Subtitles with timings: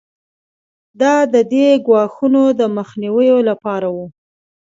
[1.01, 4.05] دا د دې ګواښونو د مخنیوي لپاره وو.